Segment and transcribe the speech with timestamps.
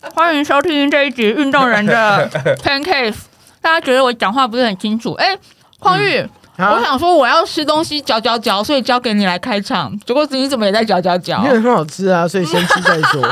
[0.14, 2.26] 欢迎收听这一集运动人的
[2.64, 3.14] Pancake。
[3.60, 5.12] 大家觉得我讲话不是很清楚？
[5.14, 5.36] 哎，
[5.78, 6.26] 匡玉，
[6.56, 9.94] 我想说我要吃东西嚼嚼嚼，所以交给你来开场。
[10.06, 11.44] 结果你怎么也在嚼嚼嚼？
[11.44, 13.30] 因为很好吃啊，所以先吃再说。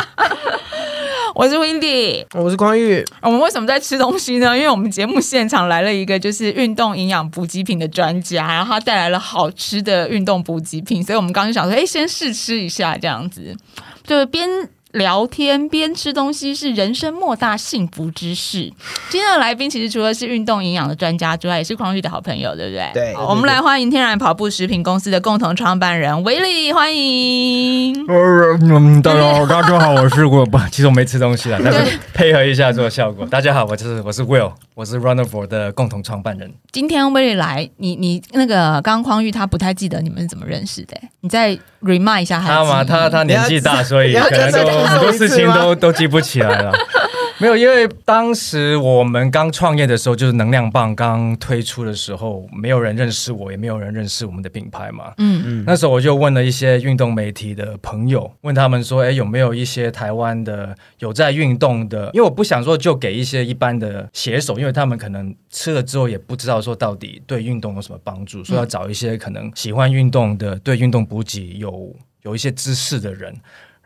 [1.34, 3.02] 我是 Windy，我是匡玉。
[3.22, 4.54] 我们为什么在吃东西呢？
[4.54, 13.56] 因为我们节目现场来了一个就是运动营养补给品的专家，然后他带来了好吃的运动补给品，所以我们刚刚想说，哎，先试吃一下这样子，
[14.04, 14.46] 就边。
[14.92, 18.72] 聊天边吃东西是人生莫大幸福之事。
[19.10, 22.90] 今天的来宾其实除了是运动营养的专家之外，也是匡玉的好朋友，对不对？
[22.94, 23.14] 对。
[23.16, 28.06] 我们来欢迎天然跑步食品公司的共同创办人威利，欢迎。
[28.08, 33.26] 嗯，大家好，大家好，我是我不，其实我没吃东西了，但是配合一下做效果。
[33.26, 36.50] 大家好，我是我是 Will，我是 Runner for 的共同创办人。
[36.72, 42.82] 今天威利来，你你那个刚刚匡玉他不太记得你们是怎么认识的，你再 remind 一下他吗？
[42.82, 44.77] 他他年纪大，所以可能都。
[44.84, 46.72] 很多事情都 都记不起来了，
[47.38, 55.12] 没有，因为当时我们刚创业的时候，就是能量棒刚推出的时候，没有人认识我，也没有人认识我们的品牌嘛。
[55.18, 62.10] 嗯嗯，那时候我就问了一些运动媒体的朋友，问他们说，哎，有没有一些台湾的有在运动的？
[62.12, 73.32] 因为我不想说就给一些一般的写手，因为他们可能吃了之后也不知道说到底对运动有什么帮助，所以要找一些可能喜欢运动的，对运动补给有有一些知识的人。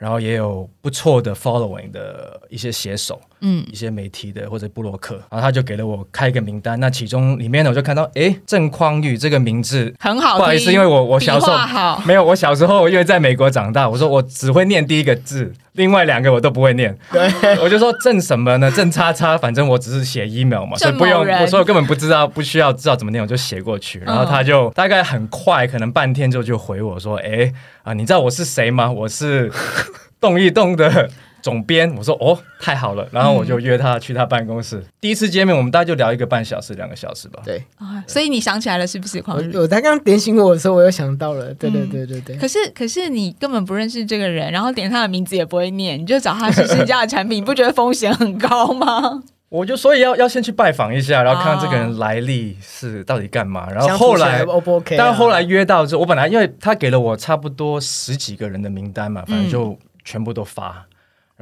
[0.02, 15.52] 然后也有不错的 following 的一些写手，嗯，一些媒体的或者布洛克，然后他就给了我开一个名单，那其中里面呢，我就看到，哎，郑匡玉这个名字很好，不好意思，因为我我小时候没有，我小时候因为在美国长大，我说我只会念第一个字。
[15.72, 16.94] 另外两个我都不会念，
[17.62, 18.70] 我就说正什么呢？
[18.70, 21.26] 正叉叉，反正我只是写 email 嘛，所以不用。
[21.26, 23.98] 我说我根本不知道，不需要知道怎么念，我就写过去。
[24.00, 27.50] 然后他就大概很快，可能半天之后就回我说：“哎
[27.84, 28.92] 啊，你知道我是谁吗？
[28.92, 29.50] 我是
[30.20, 31.08] 动一动的。”
[31.42, 34.82] 总编，我说哦，太好了，然后我就约他去他办公室。
[35.00, 37.42] 第一次见面，我们大概就聊一个半小时、两个小时吧。
[37.44, 37.62] 对，
[38.06, 39.22] 所以你想起来了是不是？
[39.54, 41.52] 我他刚点醒我的时候，我又想到了。
[41.54, 42.36] 对对对对对。
[42.36, 49.22] 可是可是你根本不认识这个人，然后点他的名字也不会念，你就找他试试家的产品，你不觉得风险很高吗？
[49.50, 53.68] 我就所以要要先去拜访一下，然后看看这个人来历是到底干嘛。
[53.70, 54.42] 然后后来，
[54.96, 60.86] 但后来约到之后，我本来因为他给了我差不多十几个人的名单嘛，反正就全部都发。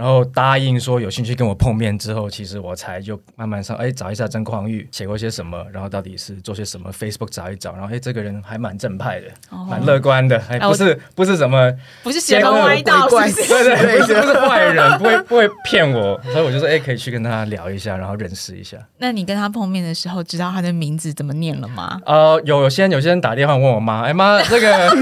[0.00, 9.26] 然后答应说有兴趣跟我碰面之后，其实我才就慢慢上哎找一下曾匡玉写过些什么，然后到底是做些什么，Facebook 找一找，然后哎这个人还蛮正派的，
[9.68, 11.70] 蛮乐观的，哎不是不是什么
[12.02, 18.78] 不是邪门歪道，对对对，不是坏人，不会不会骗我，所以我就说哎可以去跟他聊一下，然后认识一下。
[18.96, 22.00] 那你跟他碰面的时候，知道他的名字怎么念了吗？
[22.06, 24.96] 呃，有有些有些人打电话问我妈，哎妈 这个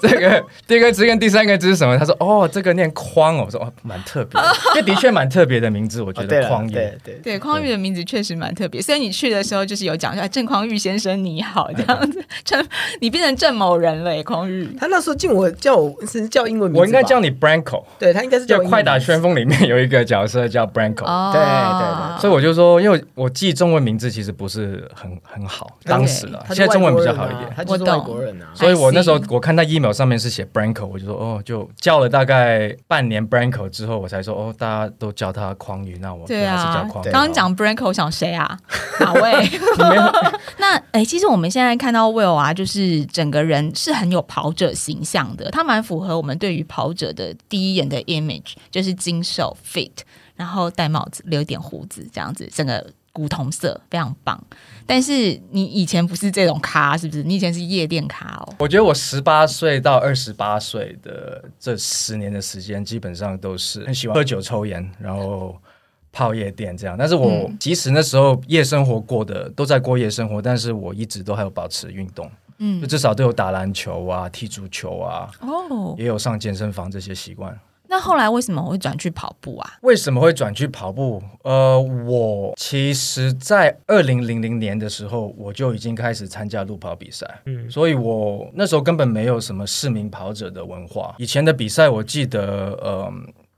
[0.00, 1.96] 这个第一个字跟第三个字是什么？
[1.96, 4.15] 他说哦这个念匡，我说哦蛮特。
[4.16, 4.40] 特别，
[4.74, 8.80] 这的确蛮特别的名字，我觉得匡玉，对对对，匡玉的名字确实蛮特别。
[8.80, 12.66] 虽然你去的时候，就是有讲一下郑匡玉先生你好这样子， 郑
[13.00, 14.66] 你变成郑某人了，匡玉。
[14.78, 22.20] 他那时候进我叫我是叫英文名，我应该叫你 Branko 对他应该是叫快打旋风里面有一个角色叫 Branko 对对对。
[22.20, 27.50] 所以我就说，因为我记中文名字其实不是很很好，当时了，现在中文比较好一点。
[27.54, 34.92] 他就是外国人啊，所以我那时候我看他 email 上面是写 Branko，我就说哦，就叫了大概半年 Branko 之后，我才说哦，大家。
[34.98, 38.58] 都叫他匡宇，那我对啊，刚刚讲 Branko 想谁啊？
[39.00, 39.46] 哪位？
[40.58, 49.92] 那哎，其实我们现在看到 Will 啊，就是整个人是很有跑者形象的，他蛮符合我们对于跑者的第一眼的 image，就是精瘦 fit，
[50.34, 54.38] 然后戴帽子，留一点胡子，这样子，整个古铜色，非常棒。
[54.84, 57.22] 但是你以前不是这种咖，是不是？
[57.22, 58.54] 你以前是夜店咖哦。
[58.58, 65.56] 我觉得我十八岁到二十八岁的这十年的时间，基本上都是很喜欢喝酒、抽烟，然后
[66.12, 66.94] 泡夜店这样。
[66.98, 77.58] 但是我即使那时候夜生活过的都在过夜生活，但是我一直都还有保持运动，嗯，就至少都有打篮球啊、踢足球啊，哦，也有上健身房这些习惯。
[77.88, 79.74] 那后来为什么会转去跑步啊？
[79.82, 81.22] 为什么会转去跑步？
[81.42, 87.26] 呃，我其实，在二零零零年的时候，我就已经开始参加路跑比赛。
[87.46, 91.14] 嗯，所以我那时候根本没有什么市民跑者的文化。
[91.18, 93.12] 以前的比赛，我记得，呃。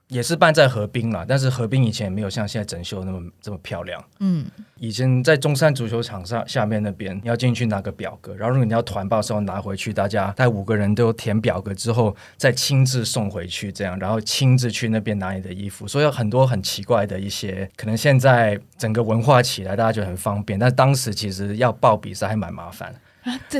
[0.08, 4.02] 也是办在河滨啦，但是河滨以前也没有像现在整修那么这么漂亮。
[4.20, 4.46] 嗯，
[4.78, 15.86] 以前在中山足球场上下面那边，你要进去拿个表格，然后如果你要团报时候拿回去，大家带五个人都填表格之后，再亲自送回去，这样，然后亲自去那边拿你的衣服。
[15.86, 22.94] 所以有很多很奇怪的一些，可能现在整个文化起来，大家觉得很方便，但当时其实要报比赛还蛮麻烦。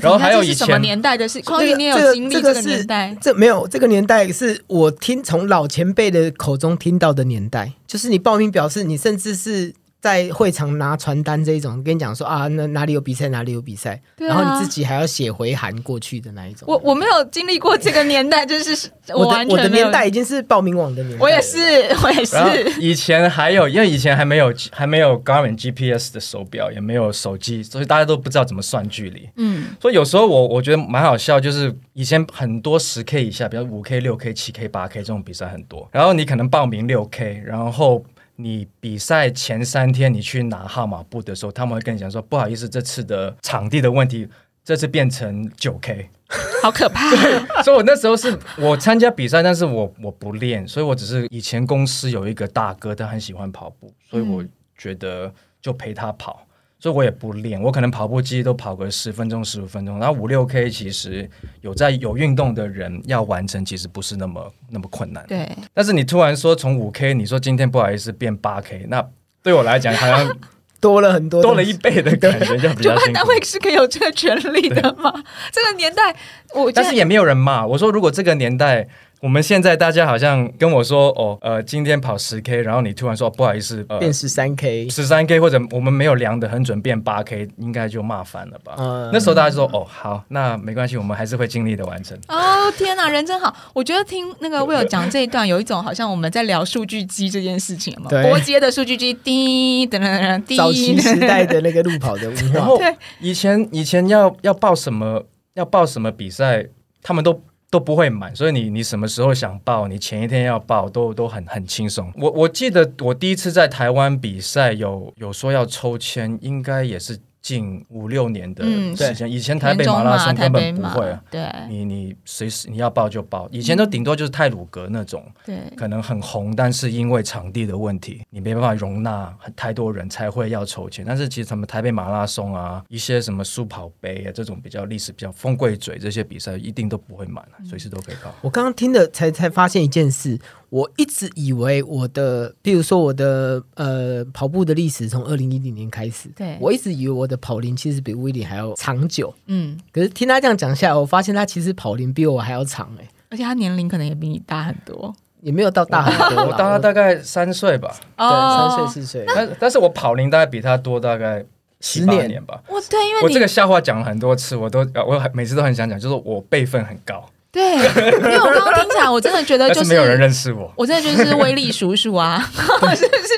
[0.00, 3.14] 然后还有以前什么年代的事，匡宇你有经历这个年代？
[3.20, 9.74] 这没有这个年代是我听从老前辈的口中听到的年代，就是你报名表示，你甚至是。
[10.00, 16.66] 在会场拿传单这一种，跟你讲说啊，那哪里有比赛，哪里有比赛，然后你自己还要写回函过去的那一种。
[16.68, 21.24] 我我没有经历过这个年代，就是 我的我的年代已经是报名网的年代。
[21.24, 21.58] 我也是，
[22.04, 22.36] 我也是。
[22.80, 29.28] 以前还有，因为以前还没有还没有 Garmin GPS 的手表，也没有手机，所以大家都不知道怎么算距离。
[29.36, 38.04] 嗯，所以有时候我我觉得蛮好笑，就是以前很多十 K 以下，比如五 K、六 K、七 K、八 K 这种比赛很多，然后你可能报名六 K，然后。
[38.40, 44.28] 你比赛前三天，你去拿号码布的时候，他们会跟你讲说：“不好意思，这次的场地的问题，
[44.64, 46.08] 这次变成九 K，
[46.62, 47.10] 好可怕。
[47.64, 54.44] ”所以，我那时候是我参加比赛，但是我我不练，所以我只是以前公司有一个大哥，他很喜欢跑步，所以我
[54.76, 56.46] 觉得就陪他跑。
[56.80, 59.98] 所以我也不练，我可能跑步机都跑个十分钟、十五分钟。
[59.98, 61.28] 然后五六 K 其实
[61.60, 65.24] 有在有运动的人要完成，其实不是那么那么困难。
[65.26, 65.48] 对。
[65.74, 69.04] 但是你突然说从五 K，你说今天不好意思变八 K，那
[69.42, 70.36] 对我来讲好像
[70.80, 75.12] 多了很多，多了一倍的感觉，就比较单位是可以有这个权利的吗？
[75.52, 76.14] 这个年代，
[76.54, 78.88] 我但是也没有人骂我说，如果这个年代。
[79.20, 88.76] 我们现在大家好像跟我说哦，呃，今天跑十 K，然后你突然说不好意思，呃变十三 K，十三 K 或者我们没有量的很准变八 K，应该就骂翻了吧？
[89.12, 92.16] 那时候大家说哦，好，那没关系，我们还是会尽力的完成。
[92.28, 93.52] 哦，天哪，人真好！
[93.72, 100.56] 我觉得听那个 Will 讲这一段，有一种好像我们在聊数据机这件事情嘛，国街的数据机，滴等等等，滴。
[100.56, 102.76] 早期时代的那个路跑的 文化。
[102.76, 105.24] 对，以前以前要要报什么
[105.54, 106.66] 要报什么比赛，
[107.02, 107.42] 他们都。
[107.70, 112.12] 都不会满，所以你你什么时候想报，你前一天要报，都都很很轻松。
[112.16, 117.18] 我我记得我第一次在台湾比赛，有有说要抽签，应该也是。
[117.40, 118.64] 近五六年的
[118.96, 121.22] 时间，以前台北马拉松根本不会啊。
[121.30, 131.04] 对，你你随时你要报就报，以前都顶多就是泰鲁格那种，对，可能很红，但是因为场地的问题，你没办法容纳太多人才会要筹钱。
[131.06, 138.34] 但是其实他们台北马拉松啊，一些什么速跑杯啊这种比较历史比较风贵嘴这些比赛，一定都不会满随时都可以报。
[138.40, 140.38] 我刚刚听的才才发现一件事。
[140.70, 146.58] 我一直以为我的，比如说我的呃跑步的历史从二零一零年开始，对。
[146.60, 161.42] 我一直以为我的跑龄其实比威廉还要长久，嗯，可是听他这样讲下来，我发现他其实跑龄比我还要长哎，而且他年龄可能也比你大很多，也没有到大很多， 我大他大概三岁吧，对，三岁四岁，但但是我跑龄大概比他多大概
[161.80, 167.24] 十年吧，我，对，因为我这个笑话讲了很多次，我都我每次都很想讲，就是我辈分很高。
[167.50, 167.80] 对，因
[168.28, 172.38] 为我刚刚听起来，我真的觉得就是没有人认识我，我真的就是威力叔叔啊，
[172.94, 173.37] 是不是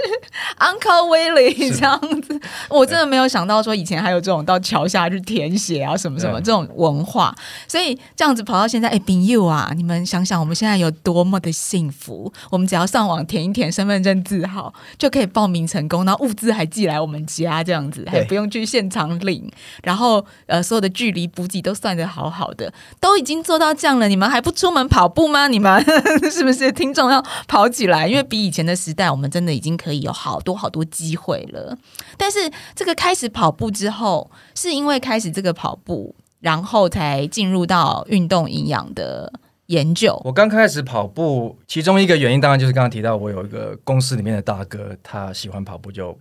[0.60, 7.34] ？Uncle Willie 这样子，我真的没有想到说以前还有这种到桥下去填写啊什么什么这种文化，
[7.66, 19.50] 所以这样子跑到现在，哎，朋友啊，你们想想我们现在有多么的幸福，我们只要上网填一填身份证字号就可以报名成功，然后物资还寄来我们家，这样子还不用去现场领，
[19.82, 22.70] 然后呃所有的距离补给都算得好好的，
[23.00, 24.08] 都已经做到这样了。
[24.08, 25.48] 你们还不出门跑步吗？
[25.48, 25.82] 你们
[26.30, 28.06] 是不是听众要跑起来？
[28.06, 31.76] 因为比以前的时代，我们真的已经可以有好多好多机会了。
[32.16, 32.38] 但是
[32.74, 39.32] 这个开始跑步之后，是因为开始这个跑步，然后才进入到运动营养的
[39.66, 40.20] 研究。
[40.24, 46.16] 我刚开始跑步，其中一个原因当然就是刚刚提到，我有一个公司里面的大哥，他喜欢跑步就。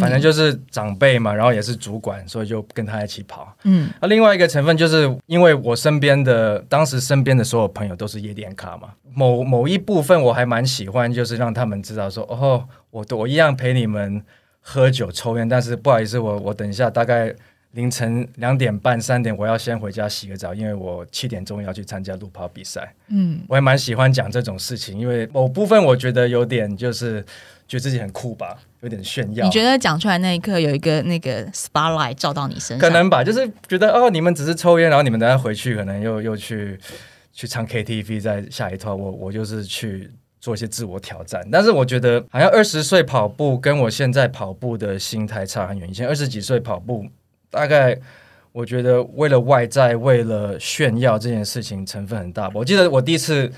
[0.00, 3.54] 反正就是长辈嘛，然后也是主管，所以就跟他一起跑。
[3.64, 14.22] 嗯，那另外一个成分就是因为我身边的当时身边的所有朋友都是夜店咖嘛，某某一部分我还蛮喜欢，就是让他们知道说，哦，我我一样陪你们
[14.60, 17.34] 喝酒抽烟，但是不好意思，我我等一下大概
[17.72, 22.94] 凌晨两点半三点我要先回家洗个澡，因为我七点钟要去参加路跑比赛。
[23.08, 27.20] 嗯，我还蛮喜欢讲这种事情，因为某部分我觉得有点就是
[27.66, 28.56] 觉得自己很酷吧。
[28.84, 29.44] 有点炫耀。
[29.44, 32.78] 你觉得讲出来那一刻有一个那个 spotlight 照到你身上？
[32.78, 36.78] 可能吧，就是觉得哦，你们只是抽烟，然后你们等下回去可能又又去
[37.32, 38.94] 去唱 KTV，在下一套。
[38.94, 41.42] 我我就是去做一些自我挑战。
[41.50, 45.88] 但是我觉得好像二十岁跑步跟我现在跑步的心态差很远。
[45.88, 47.06] 以前二十几岁跑步，
[47.50, 47.98] 大概
[48.52, 52.50] 我觉得为了外在、为了炫耀这件事情成分很大。
[52.52, 53.50] 我记得我第一次。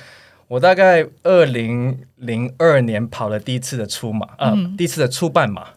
[0.49, 5.69] 我大概二零零二年跑了第一次的初马，呃，第一次的初半马，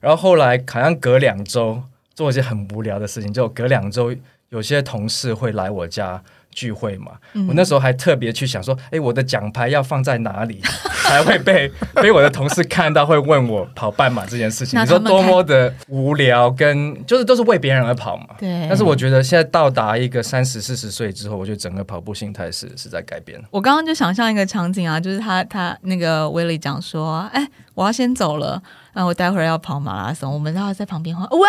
[0.00, 1.82] 然后后来好像隔两周
[2.14, 4.14] 做一些很无聊的事情，就隔两周
[4.50, 7.12] 有些同事会来我家聚会嘛，
[7.48, 10.60] 我那时候还特别去想说，哎，我的奖牌要放在哪里
[11.08, 11.70] 才会被
[12.02, 18.26] 被我的同事看到，会问我跑半马这件事情，你说多么的无聊，跟就是都是为别人而跑嘛。
[18.38, 18.66] 对。
[18.68, 23.40] 但是我觉得现在到达一个三十四十岁之后，我觉得整个跑步心态是是在改变。
[23.50, 28.62] 我刚刚就想象一个场景啊，就是他他那个威利讲说，哎，我要先走了，
[28.96, 31.46] 那我待会儿要跑马拉松，我们然后在旁边话，哇。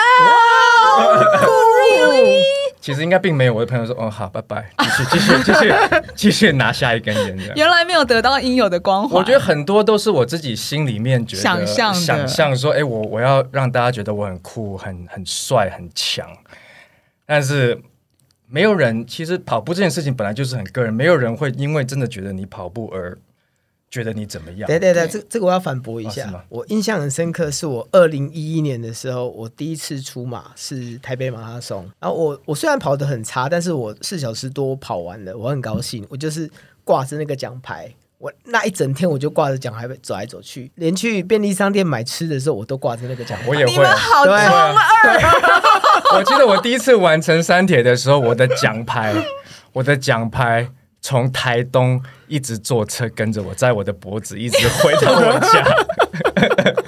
[2.82, 5.74] 其实应该并没有，我的朋友说：“哦，好，拜拜，继续继续继续
[6.14, 9.18] 继续拿下一根烟。”原来没有得到应有的光环。
[9.18, 16.28] 我觉得很多都是我自己心里面觉得想象想象说：“哎，我我要让大家觉得我很酷、很很帅、很强。”
[17.26, 17.82] 但是
[18.46, 23.18] 没有人，其实跑步这件事情本来就是很个人，没有人会因为真的觉得你跑步而。
[23.90, 24.68] 觉得你怎么样？
[24.68, 26.44] 对对对，这这个我要反驳一下。
[26.50, 31.90] 我印象很深刻，是我二零一一年的时候，我第一次出马是台北马拉松。
[32.00, 36.06] 然后我我虽然跑得很差，但是我四小时多跑完了，我很高兴。
[36.10, 36.50] 我就是
[36.84, 43.48] 挂着那个奖牌，我那一整天我就挂着奖牌走来走去，连去便利商店买吃的时候，我都挂着那个奖牌。
[43.48, 44.76] 我也会，你们好中二。
[46.18, 49.16] 我记得我第一次完成三铁的时候，我的奖牌，
[49.72, 50.72] 我的奖牌。
[51.02, 55.64] 从台东一直坐车跟着我，在我的脖子一直回到我家，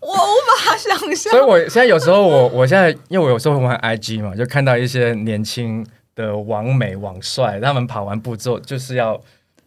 [0.00, 0.34] 我无
[0.64, 1.32] 法想象。
[1.32, 9.20] 所以我现在有时候，我我现在因为我有时候玩 IG 嘛，就看到一些年轻的王美王帅，他们跑完步之后就是要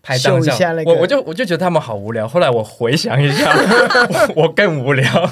[0.04, 2.28] 拍照一下，我我就我就觉得他们好无聊。
[2.28, 3.52] 后来我回想一下，
[4.36, 5.32] 我更无聊。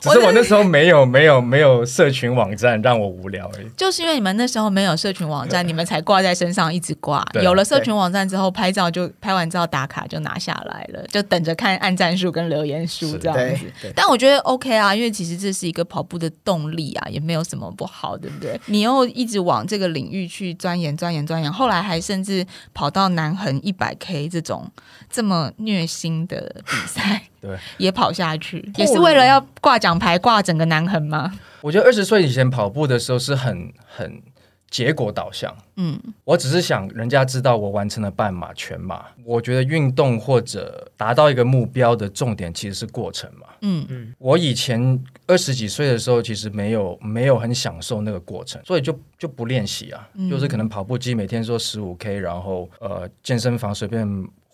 [0.00, 3.68] 只是我那时候没有没有没有社群网站让我无聊而已。
[3.76, 7.24] 就是因为你们那时候没有社群网站，你们才挂在身上一直挂。
[7.42, 13.92] 有了社群网站之后，拍照就拍完照打卡就拿下来了，就等着看按赞数跟留言数这样子。
[13.94, 18.60] 但我觉得 OK 啊，因为其实这是一个跑步的动力啊，也没有什么不好，对不对？
[18.66, 24.70] 你又一直往这个领域去钻研钻研钻研，后来还甚至跑到南横一百 K 这种
[25.10, 27.22] 这么虐心的比赛。
[27.48, 31.32] 对，也跑下去，也是为了要挂奖牌，挂整个南横吗？
[31.62, 34.22] 我觉得二十岁以前跑步的时候是很很
[34.70, 35.56] 结果导向。
[35.76, 39.06] 嗯，我只是想人家知道我完成了半马、全马。
[39.24, 43.46] 我觉得运动或者达到一个目标的重点其实是过程嘛。
[43.62, 50.06] 嗯嗯，我以前二十几岁的时候，其实没有没有很享受那个过程，所以就就不练习啊。
[50.28, 54.06] 就是可能跑步机每天说十五 K，然后呃健身房随便。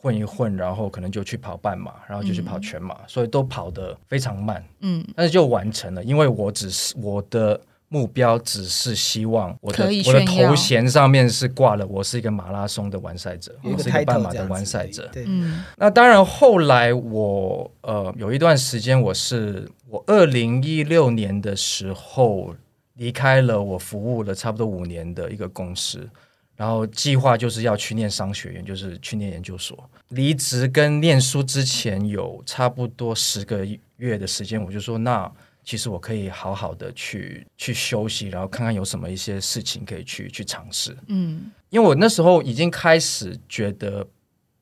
[0.05, 4.63] 混一混，然后可能就去跑半马，然后就去跑全马，所以都跑得非常慢。
[4.81, 7.59] 嗯，但是就完成了，因为我只是我的
[7.89, 15.09] 目标只是希望我的我的头衔上面是挂了我是一个马拉松的完赛者，我是一个半马的完赛者。
[15.11, 15.25] 对，
[15.79, 22.55] 那当然后来我呃有一段时间我是我二零一六年的时候
[22.97, 26.07] 离开了我服务了差不多五年的一个公司。
[26.57, 29.89] 然后计划就是要去念商学院，就是去念研究所。
[30.09, 35.31] 离职跟念书之前有差不多十个月的时间，我就说那
[35.65, 40.97] 其实我可以好好的去去休息，然后看看有什么一些事情可以去去尝试。
[41.09, 44.07] 嗯，因为我那时候已经开始觉得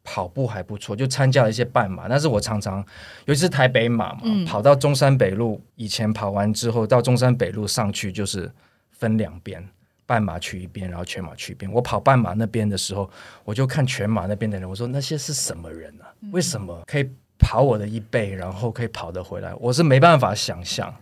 [0.05, 2.09] 跑步还不错，就参加了一些半马。
[2.09, 2.85] 但是我常常，
[3.27, 8.51] 尤其是台北马嘛，跑到中山北路，以前跑完之后到中山北路上去就是
[8.93, 9.69] 分两边。
[10.07, 11.71] 半马去一边，然后全马去一边。
[11.73, 13.09] 我跑半马那边的时候，
[13.45, 16.11] 我就看全马那边的人，我说那些是什么人啊？
[16.33, 19.55] 为什么可以跑我的一倍，然后可以跑得回来？
[19.59, 20.93] 我是没办法想象。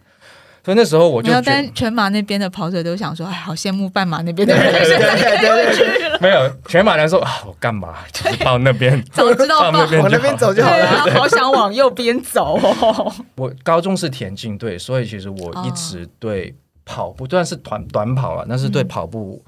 [0.63, 4.71] 所以那时候我就，但全马那边的跑者都想说，哎，好羡慕半马那边的人。
[4.71, 4.85] 对
[5.41, 7.97] 对对， 没有全马人说啊，我干嘛？
[8.13, 10.87] 就是到那边， 早知道往那边走就好了。
[11.15, 12.61] 好想往右边走。
[13.37, 16.55] 我高中是田径队，所以其实我一直对。
[16.85, 19.45] 跑步虽然是短短跑了，但是对跑步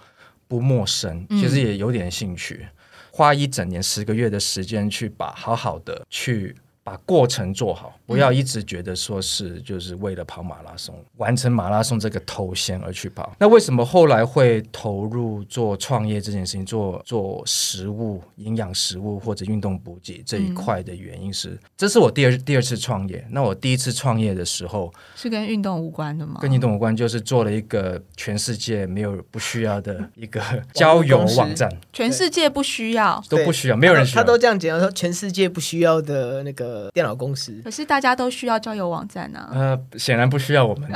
[0.49, 2.67] 不陌生，其实也有点兴趣。
[3.11, 6.57] 花一整年十个月的时间去把好好的去。
[6.85, 13.33] 把过程做好，不要一直觉得说是就是为了跑马拉松、完成马拉松这个头衔而去跑。
[13.39, 23.25] 那为什么后来会投入做创业这件事情，做做食物、营养食物或者运动补给这一块的原因是，这是我第二第二次创业。
[23.31, 26.41] 那我第一次创业的时候是跟运动无关的吗？
[26.43, 30.43] 跟运动无关，就是做了一个全世界没有不需要的 一个
[30.75, 31.71] 交友网站。
[31.93, 34.23] 全世界不需要，都不需要，没有人需要。
[34.25, 36.72] 他都这样讲说，全世界不需要的那个。
[36.93, 39.49] 电脑公司，可是大家都需要交友网站呢。
[39.52, 40.88] 呃，显然不需要我们，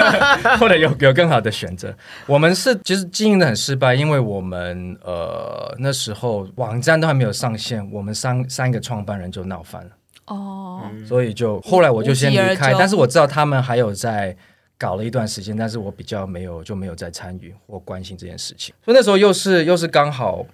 [0.58, 1.94] 或者有有更好的选择。
[2.26, 9.90] 我们是其实经营的很失败，因为我们呃那时候网站都还没有上线，我们三三个创办人就闹翻了。
[10.26, 14.36] 哦，所以就后来我就先离开，但是我知道他们还有在
[14.76, 18.74] 搞了一段时间，但是我比较没有就没有再参与或关心这件事情。
[18.84, 20.44] 所以那时候又是又是刚好。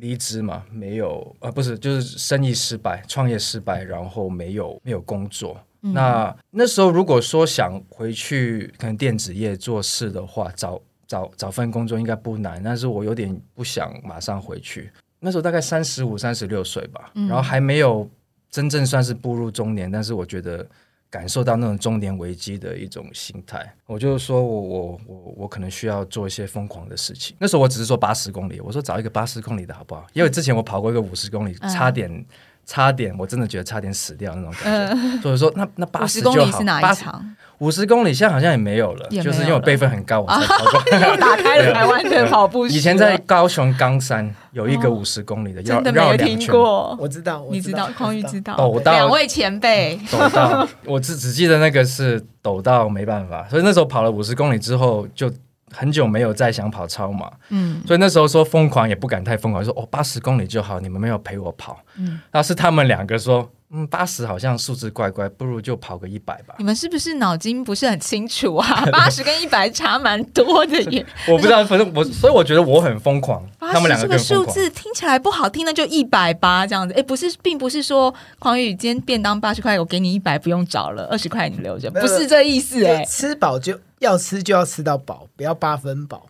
[0.00, 5.60] 离职嘛，没有啊，不是，就是生意失败，创业失败，然后没有没有工作。
[5.80, 14.90] 那那时候如果说想回去可能电子业做事的话，找找找份工作应该不难，但是我有点不想马上回去。
[15.20, 18.08] 那时候大概三十五、三十六岁吧，然后还没有
[18.50, 20.66] 真正算是步入中年，但是我觉得。
[21.10, 27.36] 感受到那种中年危机的一种心态，我就说我我我我可能需要做一些疯狂的事情。
[27.40, 30.06] 那时候我只是说八十公里，我说找一个八十公里的好不好？
[30.12, 32.24] 因为之前我跑过一个五十公里，差点
[32.66, 35.22] 差点，我真的觉得差点死掉那种感觉。
[35.22, 37.36] 所以说那那八十公里是哪一场？
[37.58, 40.80] 五十公里现在好像也没有了，就是因为我辈分很高，我才跑过。
[41.18, 42.66] 打开了台湾的跑步。
[42.66, 46.96] 以前在高雄冈山有一个五十公里的，真的没有听过。
[46.98, 48.56] 我知道，你知道，匡玉知道。
[48.56, 55.30] 抖到两位前辈， 抖到我只只记得那个是抖到没办法，所以那时候跑了五十公里之后，就
[55.72, 57.30] 很久没有再想跑超马。
[57.48, 61.80] 嗯，所以那时候说疯狂也不敢太疯狂，说哦八十公里就好，你们没有陪我跑。
[61.96, 63.50] 嗯，那是他们两个说。
[63.72, 66.52] 嗯，八十好像数字怪怪，不如就跑个一百吧。
[66.58, 68.84] 你们是不是脑筋不是很清楚啊？
[68.90, 71.06] 八十跟一百差蛮多的耶。
[71.30, 73.40] 我不知道，反正我，所以我觉得我很疯狂。
[73.60, 76.92] 他们两个这个数字听起来不好听，那就一百八这样子。
[76.94, 83.04] 哎，不是，并不是说狂宇今天便当八十块，我给你一百，不用找了，二十块你留着，不是这意思哎。
[83.04, 86.26] 吃饱就要吃，就要吃到饱，不要八分饱。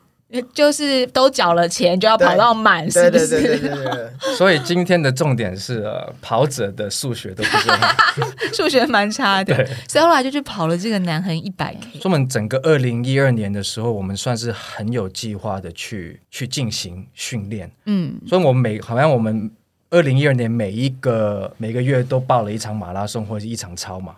[0.55, 4.12] 就是都缴了钱，就要跑到满，是不是？
[4.37, 5.85] 所以今天的重点是，
[6.23, 7.69] 跑者的数学都不是
[8.55, 9.69] 数学蛮差的。
[9.89, 11.99] 所以后来就去跑了这个南横一百 K。
[12.05, 17.69] 我们整个二零一二年的时候，我们算是很有计划的去去进行训练。
[17.87, 19.50] 嗯，所以我们每好像我们
[19.91, 24.15] 二零一二年每一个每个月都报了一场马拉松或者一场超马。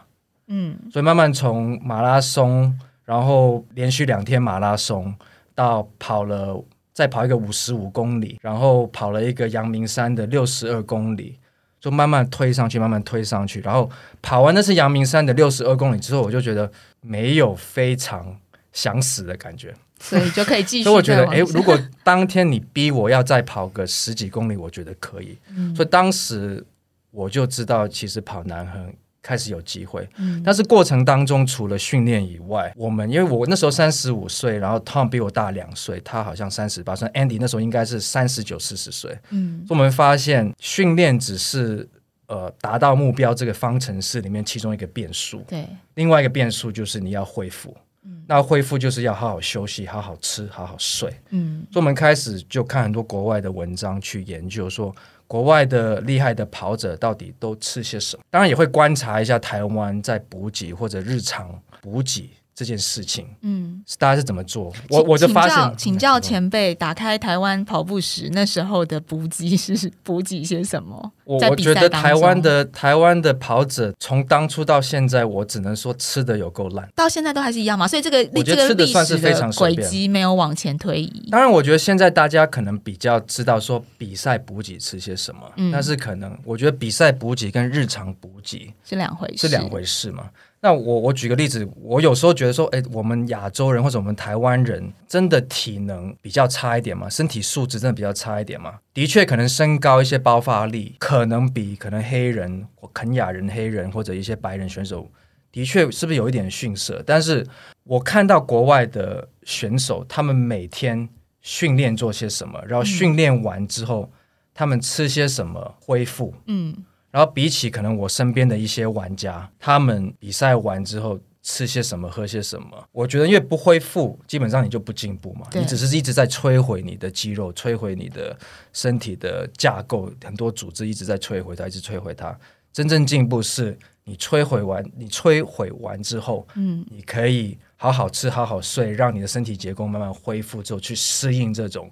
[0.49, 5.15] 嗯，所以慢慢从马拉松，然后连续两天马拉松。
[5.55, 11.39] 到跑了，再跑一个五十五公里，然后跑了一个阳明山的六十二公里，
[11.79, 13.61] 就慢慢推上去，慢慢推上去。
[13.61, 13.89] 然后
[14.23, 18.35] 跑完那是阳明山的六十二公里之后，我就觉得没有非常
[18.73, 20.85] 想死的感觉，所以就可以继续。
[20.85, 25.37] 所以我觉得，哎，如果当天你逼我要再跑个十几公里，我觉得可以。
[25.77, 26.65] 所以当时
[27.11, 28.91] 我就知道，其实跑南横。
[29.23, 30.09] 开始有机会，
[30.45, 39.17] 但是过程当中除了训练以外，我们因为我那时候三十五岁，然后 Tom 比我大两岁，他好像三十八岁，Andy 那时候应该是三十九四十岁。
[39.31, 41.89] 嗯，我们发现训练只是
[42.27, 54.93] 呃达到目标这个方程式里面其中一个变数，对，另外一个变数就是你要恢复，嗯，那恢复就是要好好休息，好好吃，好好睡，嗯，所以我们开始就看很多国外的文章去研究说。
[55.33, 58.23] 国外的厉害的跑者到底都吃些什么？
[58.29, 62.29] 当然也会观察一下台湾在补给或者日常补给。
[62.55, 64.73] 这件事情，嗯，大家是怎么做？
[64.91, 71.13] 我我就发现，请教前辈，打开台湾跑步时那时候的补给是补给些什么？
[71.25, 77.89] 我我觉得台湾的台湾的跑者从当初到现在，我只能说吃的有够烂，到现在都还是一样嘛。
[77.89, 81.29] 所以这个我觉得吃的算是非常轨迹没有往前推移。
[81.31, 90.29] 当然，我觉得现在大家可能比较知道说比赛补给吃些什么，但是可能我觉得比赛补给跟日常补给是两回事，是两回事嘛。
[90.65, 98.79] 那我我举个例子，我有时候觉得说，哎，我们亚洲人或者我们台湾人真的体能比较差一点嘛，身体素质真的比较差一点嘛？
[98.95, 105.11] 的确，可能身高一些爆发力可能比可能黑人或肯亚人、黑人或者一些白人选手，
[105.51, 107.03] 的确是不是有一点逊色？
[107.05, 107.45] 但是
[107.83, 111.09] 我看到国外的选手，他们每天
[111.41, 114.13] 训练做些什么，然后训练完之后，
[114.55, 116.33] 他们吃些什么恢复？
[116.47, 116.85] 嗯。
[117.13, 125.47] 然后比起可能我身边的一些玩家，他们比赛完之后吃些什么、喝些什么，我觉得因为不恢复，基本上你就不进步嘛。
[125.53, 128.35] 你只是一直在摧毁你的肌肉，摧毁你的
[128.73, 132.35] 身体的架构，很多组织一直在摧毁它，一直摧毁它。
[132.73, 141.91] 真正进步是你摧毁完，你摧毁完之后，嗯，你可以好好吃、好好睡，让你的身体结构慢慢恢复之后，去适应这种。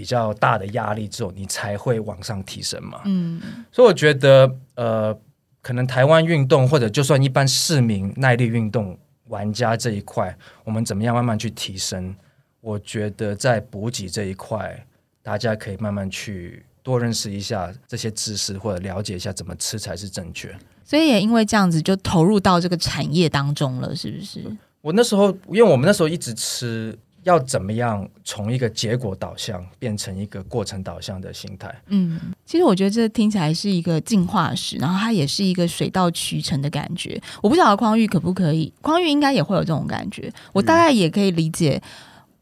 [0.00, 3.02] 比较大的压力之后，你才会往上提升嘛。
[3.04, 3.38] 嗯，
[3.70, 5.14] 所以我觉得，呃，
[5.60, 10.34] 可能台湾运动或者就算一般市民耐力运动玩家这一块，
[10.64, 12.16] 我们怎么样慢慢去提升？
[12.62, 14.86] 我觉得在补给这一块，
[15.22, 20.58] 大家可以慢慢去多认识一下这些知识，或者了解一下怎么吃才是正确。
[20.82, 24.42] 所以也因为这样子，就投入到这个产业当中了，是不是？
[24.80, 26.98] 我那时候，因为我们那时候一直吃。
[27.24, 31.74] 要怎么样从一个结果导向变成一个过程导向的心态？
[31.88, 37.20] 嗯，其实我觉得这听起来是一个进化史，然后它也是一个水到渠成的感觉。
[37.42, 40.32] 我不晓得匡玉可不可以，匡玉应该也会有这种感觉。
[40.52, 41.80] 我大概也可以理解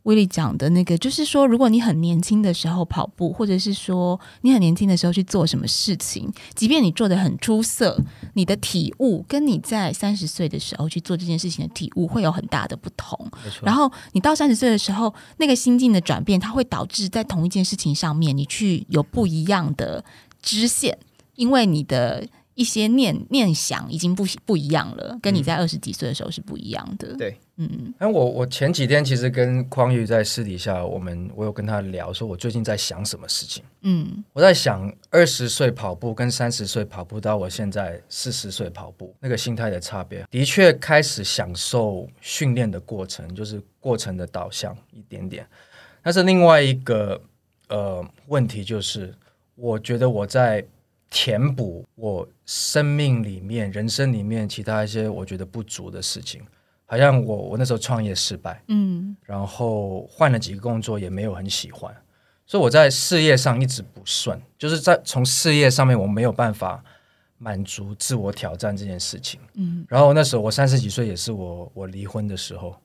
[0.09, 13.31] 威利讲的那个，就是说，如果你很年轻的时候跑步，或者是说你很年轻的时候去做什么事情，即便你做的很出色，你的体悟跟你在三十岁的时候去做这件事情的体悟会有很大的不同。
[13.63, 20.03] 然后你到三十岁的时候，那个心境的转变，它会导致在同一件事情上面，你去有不一样的
[20.41, 20.99] 支线，
[21.35, 22.27] 因为你的。
[22.59, 27.15] 一些念念想已经不不一样了，跟你在二十几岁的时候是不一样的。
[27.15, 33.63] 对，嗯，那，我我前几天其实跟匡玉在私底下，我们我有跟他聊，说我最近在想什么事情。
[33.83, 45.47] 嗯，我在想二十岁跑步跟三十岁跑步到我现在四十岁跑步那个心态的差别，的确开始享受训练的过程，就是过程的导向一点点。
[46.03, 47.23] 但是另外一个
[47.69, 49.15] 呃问题就是，
[49.55, 50.65] 我觉得我在。
[51.11, 56.43] 填补我生命里面、人生里面其他一些我觉得不足的事情，
[56.85, 61.95] 好像我我那时候创业失败，嗯，然后换了几个工作也没有很喜欢，
[62.47, 66.85] 所以我在事业上一直不顺，就是在从事业上面我没有办法
[67.39, 72.77] 满足自我挑战这件事情，嗯，然后那时候我三十几岁也是我我离婚的时候，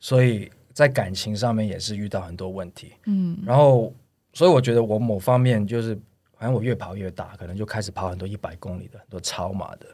[0.00, 3.94] 所以在感情上面也是遇到很多问题，嗯，然后
[4.32, 5.96] 所以我觉得我某方面就是。
[6.38, 9.86] 反正我越跑越大，可能就开始跑很多一百公里的，很多超马的，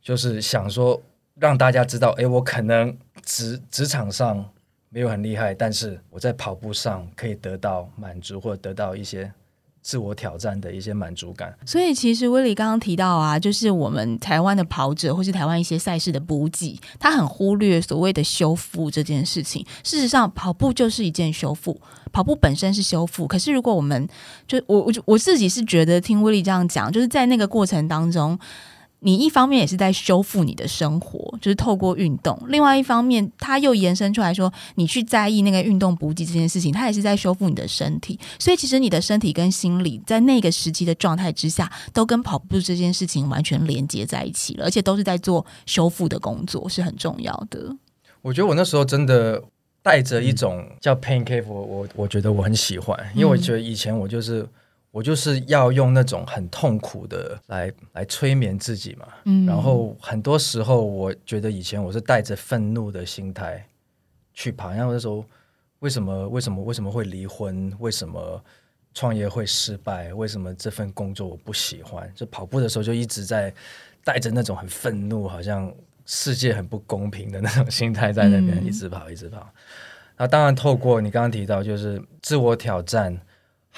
[0.00, 1.02] 就是想说
[1.34, 4.48] 让大家知道，哎，我可能职职场上
[4.88, 9.32] 没有很厉害，但是我在跑步上可以得到满足，或者得到一些。
[9.86, 19.64] 自我挑战的一些满足感，所以其实威利刚刚提到啊，就是我们台湾的跑者，或是台湾一些赛事的补给，他很忽略所谓的修复这件事情。
[19.84, 21.80] 事实上，跑步就是一件修复，
[22.12, 23.28] 跑步本身是修复。
[23.28, 24.08] 可是如果我们
[24.48, 28.36] 就我我我自己是觉得听威利这样讲，就是在那个过程当中。
[29.06, 38.18] 你一方面也是在修复你的生活，就是透过运动；另外一方面，它又延伸出来说，你去在意那个运动补给这件事情，它也是在修复你的身体。
[38.36, 47.76] 所以，其实你的身体跟心理在那个时期的状态之下，都跟跑步这件事情完全连接在一起了，而且都是在做修复的工作，是很重要的。
[48.22, 49.40] 我觉得我那时候真的
[49.84, 54.44] 带着一种叫 pain cave，我我我觉得我很喜欢，因为我觉得以前我就是。
[54.96, 63.62] 我就是要用那种很痛苦的来来催眠自己嘛，嗯，然后很多时候我觉得以前我是带着愤怒的心态
[64.32, 65.22] 去跑，然后那时候
[65.80, 67.70] 为什么为什么为什么会离婚？
[67.78, 68.42] 为什么
[68.94, 70.14] 创业会失败？
[70.14, 72.10] 为什么这份工作我不喜欢？
[72.14, 73.52] 就跑步的时候就一直在
[74.02, 75.70] 带着那种很愤怒，好像
[76.06, 79.46] 世界很不公平的那种心态在那边一直跑一直跑。
[80.16, 83.20] 那当然透过你刚刚提到，就是自我挑战。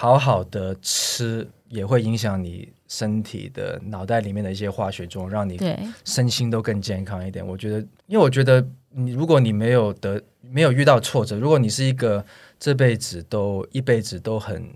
[0.01, 5.59] 好好的吃也会影响你身体的脑袋里面的一些化学作用，让你
[6.05, 7.45] 身心都更健康一点。
[7.45, 12.25] 我觉得，因为我觉得你如果你没有得没有遇到挫折，如果你是一个
[12.61, 14.71] 这辈子都一辈子都很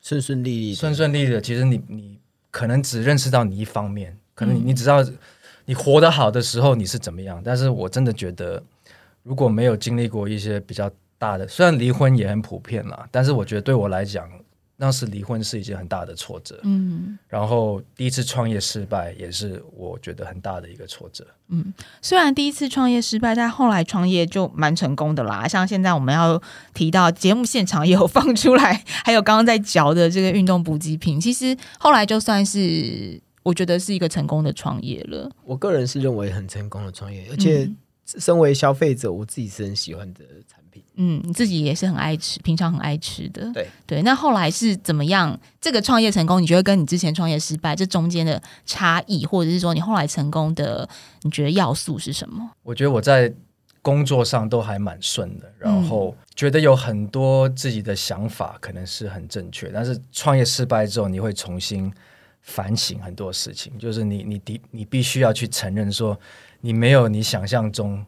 [0.00, 2.16] 顺顺利利、顺顺利利的，其实你你
[2.52, 5.04] 可能只认识到你一方面，可能你只知道
[5.64, 7.42] 你活得好的时候你是怎么样。
[7.44, 8.62] 但是我真的觉得，
[9.24, 10.88] 如果没有经历过一些比较
[11.18, 14.30] 大的，虽然离婚也很普遍啦，但是我觉得对我来讲。
[14.78, 25.48] 当时离婚是一件很大的挫折，嗯，然后第一次创业失败也是我觉得很大的一个挫折，嗯，虽然第一次创业失败，但后来创业就蛮成功的啦。
[25.48, 26.40] 像现在我们要
[26.74, 35.28] 提到节目现场也有放出来，还有刚刚在嚼的这个运动补给品，其实后来就算是我觉得是一个成功的创业了。
[35.44, 37.68] 我个人是认为很成功的创业，而且
[38.18, 40.82] 身为消费者，我自己是很喜欢的产品。
[40.94, 43.52] 嗯，你自己也是很爱吃，平常很爱吃的。
[43.52, 45.38] 对对，那后来是怎么样？
[45.60, 50.88] 这个创业成功，你觉得跟你之前创业失败这中间的差异，或者是说你后来成功的，
[51.22, 52.50] 你觉得要素是什么？
[52.62, 53.32] 我觉得我在
[53.82, 61.92] 工作上都还蛮顺的，然后觉得有很多自己的想法可能是很正确，但是创业失败之后，你会重新
[62.40, 66.18] 反省很多事情，就是你你的你必须要去承认说，
[66.60, 68.04] 你没有你想象中。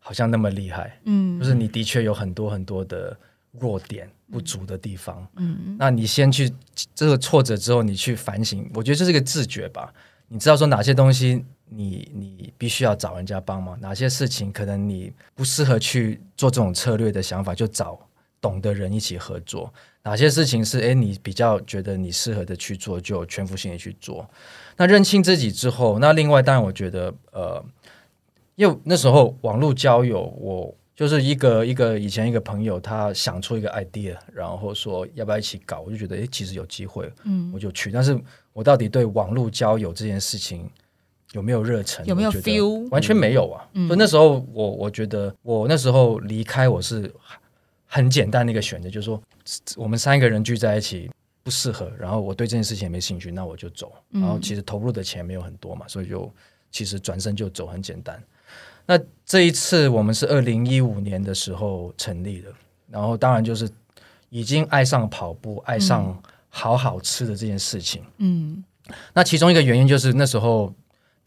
[0.00, 3.14] 好像那么厉害，嗯，就是你的确有很多很多的
[3.50, 6.50] 弱点不足的地方，嗯，那你先去
[6.94, 9.92] 这个挫折之后，你去反省，我觉得这是个自觉吧。
[10.28, 18.00] 你知道说哪些东西你你必须要找人家帮忙，哪些事情可能你不适合去做这种策略的想法，就找
[18.40, 19.70] 懂的人一起合作。
[20.04, 24.26] 哪些事情是哎你比较觉得你适合的去做，就全副心的去做。
[24.78, 27.62] 那认清自己之后，那另外当然我觉得呃。
[28.58, 37.92] 因为那时候网络交友，我就是一个一个以前一个朋友，他想出一个 idea，然后说要不要一起搞，我就觉得诶，其实有机会，嗯，我就去。
[37.92, 38.20] 但是
[38.52, 40.68] 我到底对网络交友这件事情
[41.34, 42.04] 有没有热忱？
[42.04, 42.88] 有没有 feel？
[42.88, 43.62] 完全没有啊！
[43.86, 47.08] 所以那时候我我觉得我那时候离开我是
[47.86, 49.22] 很简单的一个选择，就是说
[49.76, 51.08] 我们三个人聚在一起
[51.48, 53.90] 不适合，然后我对这件事情也没兴趣，那我就走。
[54.10, 56.30] 然后其实投入的钱没有很多嘛，所以就
[56.70, 58.22] 其实转身就走，很简单。
[58.84, 62.52] 那这一次我们是二零一五年的时候成立的，
[62.90, 63.66] 然后当然就是
[64.28, 68.02] 已经爱上跑步，爱上好好吃的这件事情。
[68.18, 68.62] 嗯，
[69.14, 70.70] 那其中一个原因就是那时候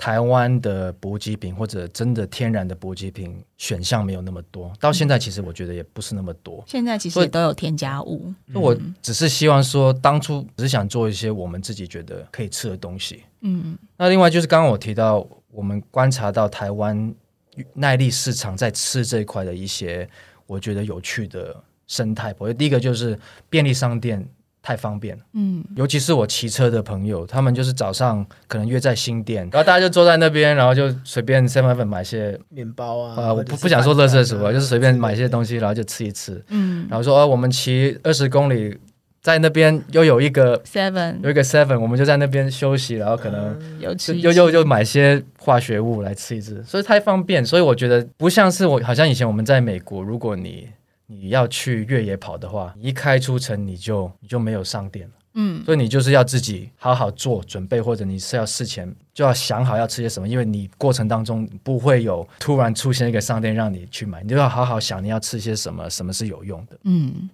[0.01, 6.63] 台湾的补给品或者真的天然的补给品选项没有那么多，到现在其实我觉得也不是那么多。
[6.65, 8.33] 现在其实都有添加物。
[8.55, 13.23] 我只是希望说，当初只是想做一些我们自己觉得可以吃的东西。
[13.41, 17.13] 嗯，那另外就是刚刚我提到，我们观察到台湾。
[17.73, 20.09] 耐力市场在吃这一块的一些，
[20.47, 21.53] 我觉得有趣的
[21.85, 22.33] 生态。
[22.37, 24.25] 我觉得第一个就是便利商店
[24.61, 38.77] 太方便了，嗯，尤其是我骑车的朋友，他们就是早上可能约在新店，然后大家就坐在那边，然后就随便 seven 粉买些面包啊，啊，我不不想说乐色什么，就是随便买些东西，然后就吃一吃，嗯，然后说哦，我们骑二十公里。
[39.23, 47.45] 在那边又有一个 seven，有一个 seven，我们就在那边休息，然后可能又又又又买些化学物来吃一吃，所以太方便。
[47.45, 50.67] 所以我觉得不像是我，好像以前我们在美国，如果你
[51.11, 67.29] 你要去越野跑的话，一开出城你就你就没有商店了，嗯，所以你就是要自己好好做准备，或者你是要事前就要想好要吃些什么，因为你过程当中不会有突然出现一个商店让你去买，你就要好好想你要吃些什么，什么是有用的，嗯。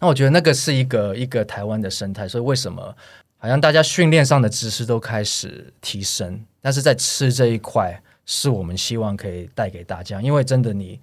[0.00, 2.94] 那我觉得那个是一个一个台湾的生态，所以为什么
[3.38, 11.00] 好像大家训练上的知识都开始提升，但是在吃这一块是我们希望可以带给大家，因为真的你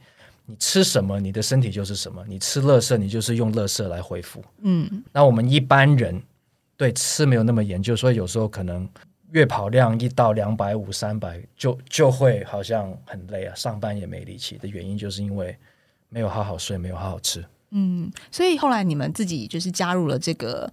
[0.49, 4.43] 你吃什么，你的身体就是什么，你吃乐色，你就是用乐色来恢复。
[4.61, 6.19] 嗯，那我们一般人
[6.75, 8.89] 对吃没有那么研究，所以有时候可能
[9.31, 15.55] 月跑量一到两百五、三百，就就会好像很累啊，上班也没力气的原因，就是因为
[16.09, 17.45] 没有好好睡，没有好好吃。
[17.69, 20.67] 嗯，所以后来你们自己就是加入了这个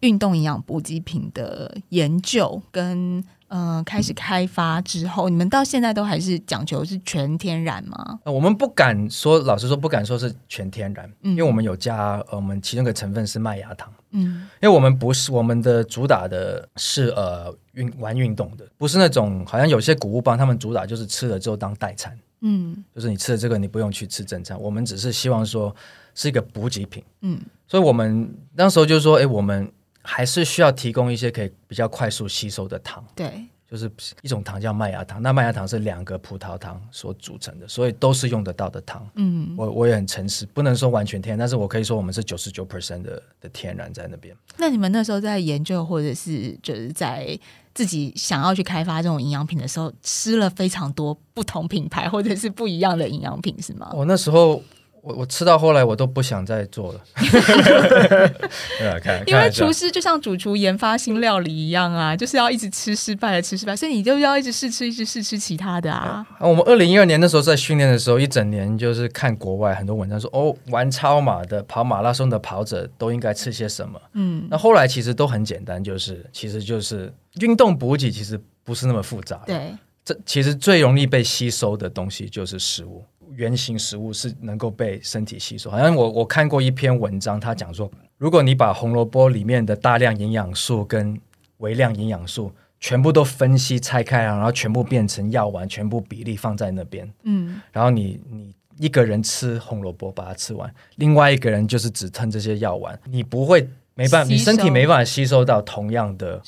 [0.00, 8.18] 运动营养补给品的研究，跟呃开始开发之后，你们到现在都还是讲求是全天然吗？
[8.24, 13.92] 我们不敢说，老实说不敢说是全天然，因为我们有加，我们其中一个成分是麦芽糖。
[14.12, 22.18] 嗯，因为我们不是我们的主打的是呃运玩运动的，不是那种好像有些谷物棒，他们主打就是吃了之后当代餐。
[22.40, 24.58] 嗯，就是你吃了这个，你不用去吃正餐。
[24.58, 25.74] 我们只是希望说
[26.14, 27.04] 是一个补给品。
[27.20, 27.38] 嗯，
[27.68, 29.70] 所以我们那时候就说，哎，我们
[30.02, 33.04] 还是需要提供一些可以比较快速吸收的糖。
[33.14, 35.22] 对，就是一种糖叫麦芽糖。
[35.22, 39.08] 那麦芽糖是两个葡萄糖所组成的，所以都是用得到的糖。
[39.14, 44.36] 嗯，我我也很诚实，不能说完全天然，但是我可以说我们是九十九 percent 的的天然在那边。
[44.58, 47.38] 那你们那时候在研究，或者是就是在。
[47.74, 53.90] 自己想要去开发这种营养品的时候，吃了非常多不同品牌或者是不一样的营养品，是吗？
[53.94, 54.62] 我那时候。
[55.02, 57.00] 我我吃到后来，我都不想再做了。
[59.26, 66.24] 因为厨师就像主厨研发新料理一样啊，就是要一直吃失败的吃失败，所以你就要一直试吃，一直试吃其他的啊。
[66.38, 74.00] 我们二零一二年那时候在训练的时候，一整年就是看国外很多文章说，哦，玩超马的、跑马拉松的跑者都应该吃些什么。
[74.12, 79.42] 嗯，那后来其实都很简单，就是其实就是运动补给，其实不是那么复杂。
[79.46, 83.04] 对，这其实最容易被吸收的东西就是食物。
[83.34, 91.18] 原型食物是能够被身体吸收，好像我我看过一篇文章，他讲说，如果你把红萝卜里面的大量营养素跟
[91.58, 106.42] 微量营养素全部都分析拆开然后全部变成药丸，全部比例放在那边，嗯，然后你你一个人吃红萝卜把它吃完，另外一个人就是只吞这些药丸，你不会没办法，你身体没办法吸收到同样的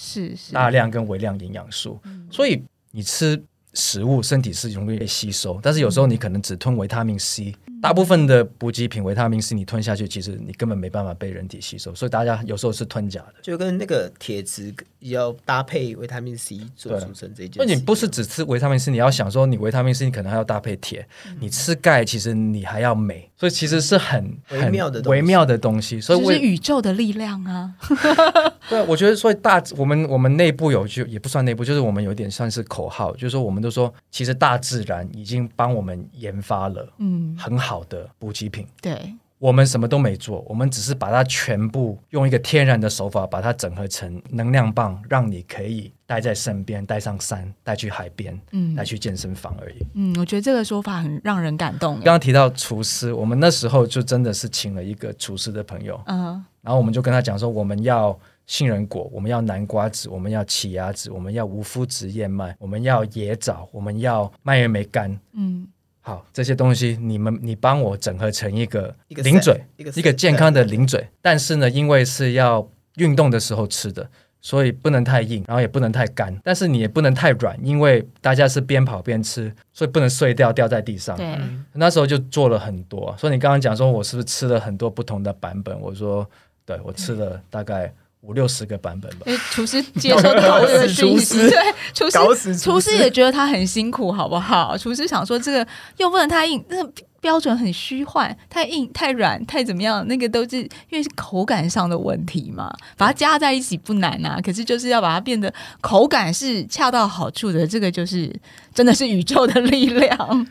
[0.52, 3.42] 大量跟微量营养素，所以你吃。
[3.74, 17.54] 食物身体是容易被吸收，但是有时候你可能只吞维他命 C，大部分的补给品维他命 C 你吞下去，其实你根本没办法被人体吸收，所以大家有时候是吞假的，就跟那个铁质要搭配维他命 C 做组成这件。
[17.56, 21.06] 那你不是只吃维他命 C，你要想说你维他命 C 你可能还要搭配铁，
[21.40, 27.74] 你吃钙其实你还要镁，所以其实是很微妙的微妙的东西，所以是宇宙的力量啊。
[28.70, 37.36] 对，我觉得所以大我们我们内部有就也不算内部，就是我们有点算是口号，就是说我们都说，其实大自然已经帮我们研发了嗯。
[37.38, 49.86] 很好的补给品，对我们什么都没做，我们只是把它全部用一个天然的手法把它整合成能量棒，让你可以带在身边，带上山，带去海边，嗯，带去健身房而已。
[49.96, 51.96] 嗯，我觉得这个说法很让人感动。
[51.96, 58.18] 刚刚提到厨师，我们那时候就真的是请了一个厨师的朋友，嗯，然后我们就跟他讲说，我们要。
[58.46, 65.18] 杏仁果，我们要南瓜子，我们要奇亚籽，我们要无麸质燕麦，我们要野枣，我们要蔓越莓干。
[65.32, 65.66] 嗯，
[66.06, 71.08] 好，这些东西你们你帮我整合成一个一个零 set，嘴，一个一个 set，健康的零嘴。
[71.22, 74.06] 但是呢，因为是要运动的时候吃的，
[74.42, 81.16] 所以不能太硬，然后也不能太干，但是你也不能太软，因为大家是边跑边吃，所以不能碎掉掉在地上。
[81.16, 85.80] 对，嗯那时候就做了很多，所以你刚刚讲说我是不是吃了很多不同的版本？
[85.80, 86.28] 我说，
[86.66, 87.90] 对我吃了大概
[88.26, 89.24] 五六十个版本吧。
[89.26, 94.76] 因为厨师接收到这个讯息，厨师对，厨师厨师也觉得他很辛苦，好不好？
[94.76, 95.66] 厨师想说这个
[95.98, 102.74] 又不能太硬，那个标准很虚幻，太硬、太软、太怎么样，那个都是因为是口感上的问题嘛。
[102.96, 108.34] 把它加在一起不难啊，可是就是要把它变得口感是恰到好处的，这个就是
[108.72, 110.46] 真的是宇宙的力量。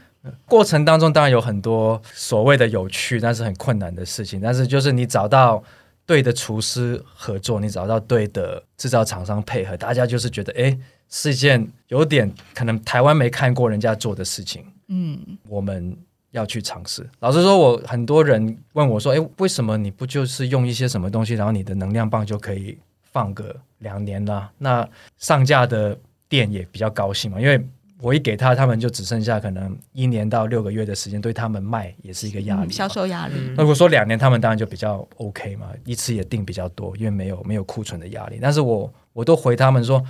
[0.45, 4.39] 过程当中当然有很多所谓的有趣，但是很困难的事情。
[4.39, 5.61] 但是就是你找到
[6.05, 10.77] 对的厨师合作，你找到对的制造厂商配合，大家就是觉得，哎，
[11.09, 15.97] 是一件有点可能台湾没看过人家做的事情，嗯，我们
[16.31, 17.09] 要去尝试。
[17.19, 22.77] 老实说，我很多人问我说，哎，为什么你不就是用一些什么东西，然后你的能量棒就可以
[23.11, 24.51] 放个两年啦？
[24.57, 24.87] 那
[25.17, 27.65] 上架的店也比较高兴嘛，因为。
[28.03, 33.33] 我一给他，他们就只剩下可能一年到六个月的时间，对他们卖也是一个压力销售压力。
[33.37, 38.39] 嗯那如果说两年，他们当然就比较 OK 嘛，一次也订比较多，因为没有没有库存的压力。
[38.41, 40.03] 但是我我都回他们说，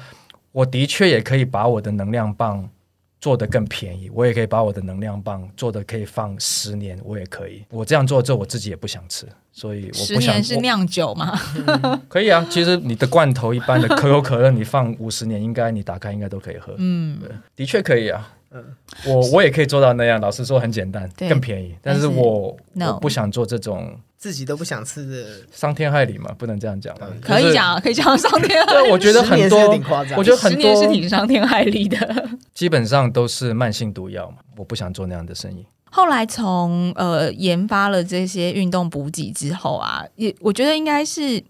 [0.52, 2.68] 我的确也可以把我的能量棒
[3.24, 7.64] 做得更便宜，我也可以把我的能量棒做得可以放十年，我也可以。
[7.70, 11.40] 我这样做之后，我自己也不想吃，所以我不想我年是酿酒嘛？
[12.10, 12.46] 可以啊。
[12.50, 16.76] 其实你的罐头一般的 可口可乐，你放五十年，应该你打开应该都可以喝。
[16.78, 17.18] 嗯，
[17.56, 18.34] 的确可以啊。
[18.52, 18.62] 嗯
[19.08, 20.20] 我我也可以做到那样。
[20.20, 21.74] 老实说，很简单，对更便宜。
[21.82, 27.08] 但是但是我我不想做这种自己都不想吃的，伤天害理嘛，不能这样讲嘛。
[27.22, 28.84] 可以讲， 可以讲伤天害理。
[28.84, 32.30] 对，我觉得很十年是有多点夸张，我觉得很十年是挺伤天害理的。
[32.54, 35.66] 基本上都是慢性毒药嘛，我不想做那样的生意。
[35.92, 41.44] 后来从呃研发了这些运动补给之后啊，也我觉得应该是。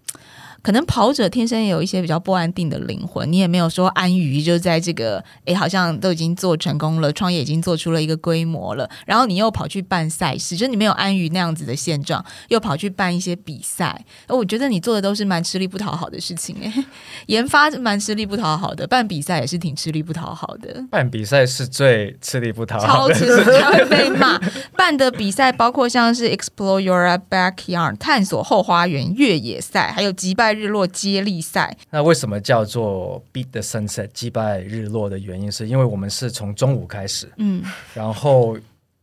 [0.64, 14.02] 可能跑者天生也有一些比较不安定的灵魂，你也没有说安于就在这个哎，好像都已经做成功了，创业已经做出了一个规模了，然后你又跑去办赛事，就是你没有安于那样子的现状，又跑去办一些比赛。
[14.26, 16.72] 而我觉得你做的都是蛮吃力不讨好的事情诶，
[17.26, 20.82] 研发蛮吃力不讨好的，办比赛也是挺吃力不讨好的。
[20.90, 24.40] 办比赛是最吃力不讨好的，超吃力，才会被骂。
[24.74, 31.76] 办的比赛包括像是 Explore Your Backyard 探索后花园越野赛，还有击败日落接力赛。
[31.90, 37.62] 那为什么叫做 Beat the Sunset 击败日落的原因，是因为我们是从中午开始，嗯，
[37.92, 38.56] 然后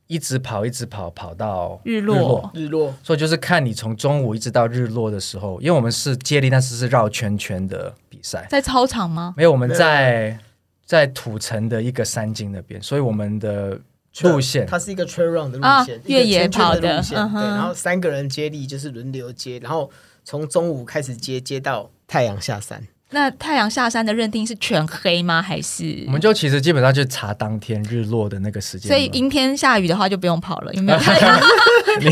[0.07, 2.49] 一直跑，一直跑，跑到日落。
[2.53, 2.93] 日落。
[3.03, 9.33] 所以就是看你从中午一直到日落的时候，因为我们是接力，但是是绕圈圈的比赛，在操场吗？
[9.37, 10.37] 没有我们在
[10.85, 13.79] 在土城的一个山径那边，所以我们的
[14.23, 14.67] 路线。
[14.67, 19.89] 它是一个 trail run 的路啊线，越野跑的路线，嗯对，然后三个人接力就是轮流接，然后
[20.31, 22.81] 从中午开始接，接到太阳下山。
[23.09, 25.41] 那太阳下山的认定是全黑吗？
[25.41, 26.11] 还是我？
[26.13, 28.87] 们就其实基本上就查当天日落的那个时间。
[28.87, 30.97] 所以阴天下雨的话就不用跑了，有没有？
[30.99, 31.37] 太阳
[31.99, 32.09] 你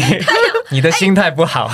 [0.70, 1.70] 你的心态不好，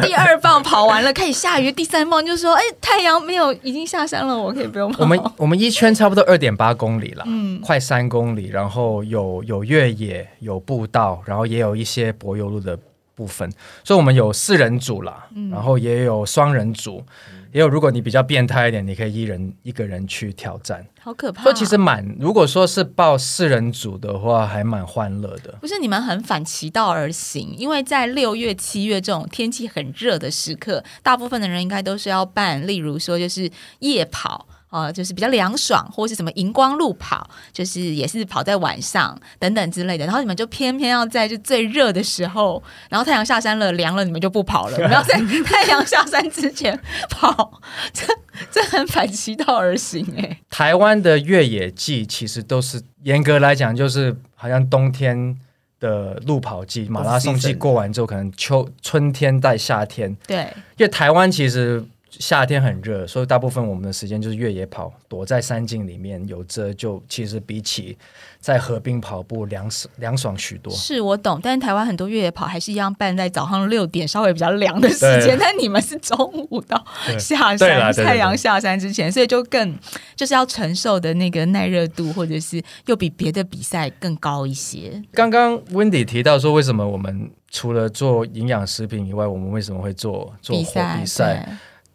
[0.00, 12.78] 第二棒跑完了，开始下雨，第三棒就说：“哎，太阳没有，已经下山了，我可以不用跑。”我们我们一圈差不多二点八公里了，嗯快三公里，然后有有越野，有步道，然后也有一些柏油路的
[13.18, 13.50] 部分，
[13.82, 17.04] 所以我们有四人组啦，嗯然后也有双人组，
[17.50, 21.42] 也有如果你比较变态一点，你可以一人一个人去挑战，好可怕。
[21.42, 25.58] 所以其实蛮，如果说是报四人组的话，还蛮欢乐的。
[25.60, 33.50] 不是你们很反其道而行，因为在六月、七月这种天气很热的时刻，大部分的人应该都是要办，例如说就是
[33.80, 34.46] 夜跑。
[34.70, 40.04] 呃，就是比较凉爽，或是什么荧光路跑，就是也是跑在晚上等等之类的。
[40.04, 46.78] 然后你们就偏偏要在就最热的时候，然后太阳下山了，凉了，你们就不跑了，你们要在 太阳下山之前
[47.08, 47.60] 跑，
[47.92, 48.06] 这
[48.50, 55.36] 这很反其道而行哎、台湾的越野季其实都是严格来讲，就是好像冬天
[55.80, 67.96] 的路跑季、马拉松季过完之后，可能秋春天带夏天，对，因为台湾其实夏天很热，所以大部分我们的时间就是越野跑，躲在山径里面有遮，就其实比起
[68.40, 70.72] 在河滨跑步凉爽凉爽许多。
[70.72, 75.36] 是我懂，但是台湾很多越野跑还是一样办在早上六点，稍微比较凉的时间。
[75.38, 76.16] 但你们是中
[76.50, 76.82] 午到
[77.18, 79.78] 下山，太阳下山之前，所以就更
[80.16, 85.02] 就是要承受的那个耐热度，或者是又比别的比赛更高一些。
[85.12, 90.64] 刚刚 Wendy 提到说，为什么我们除了做营养食品以外，我们为什么会做做比
[91.04, 91.46] 赛？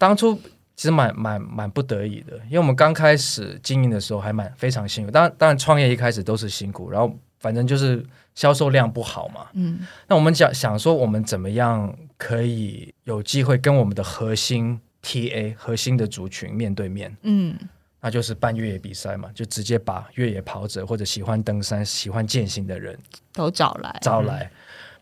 [0.04, 0.36] 当初
[0.76, 5.12] 其实蛮蛮蛮不得已的，因为我们刚开始经营的时候还蛮非常辛苦。
[5.12, 9.48] 当然，当然创业一开始都是辛苦，然后反正就是销售量不好嘛。
[9.54, 9.80] 嗯，
[10.10, 17.16] 那我们想想说，我们怎么样可以有机会跟我们的核心 TA 核心的族群面对面？
[17.22, 17.58] 嗯，
[18.02, 23.00] 那就是办越野比赛嘛，就直接把越野跑者或者喜欢登山、喜欢健行的人
[23.32, 24.52] 都找来，招来。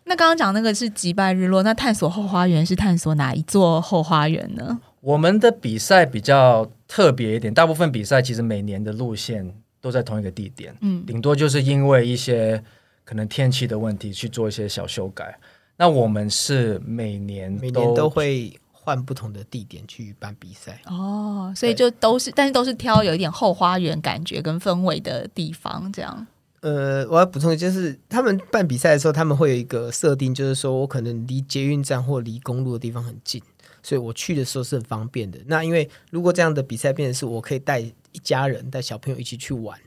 [0.03, 4.79] 那刚刚讲那个是击败日落，那探索后花园是探索哪一座后花园呢？
[5.01, 12.63] 我们的比赛比较特别一点，大部分比赛其实每年的路线都在同一个地点，嗯，顶多就是因为一些
[13.03, 15.37] 可能天气的问题去做一些小修改。
[15.75, 26.27] 那我们是每年每年都会换不同的地点去办比赛哦，所以就都是，但是都是挑有一点后花园感觉跟氛围的地方，这样。
[26.59, 33.41] 呃，我要补充，就是他们办比赛的时候，他们会有一个设定，就是说我可能离捷运站或离公路的地方很近，
[33.83, 35.39] 所以我去的时候是很方便的。
[35.45, 39.79] 那因为如果这样的比赛变成是我可以带一家人、带小朋友一起去玩，